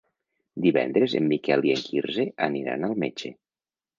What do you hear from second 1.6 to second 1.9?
i en